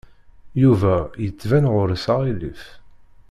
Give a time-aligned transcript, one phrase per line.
[0.61, 2.63] Yuba yettban ɣur-s aɣilif.